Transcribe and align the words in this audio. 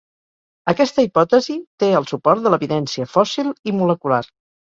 Aquesta 0.71 1.03
hipòtesi 1.07 1.57
té 1.83 1.89
el 1.99 2.07
suport 2.11 2.47
de 2.47 2.53
l'evidència 2.53 3.07
fòssil 3.13 3.53
i 3.73 3.75
molecular. 3.83 4.21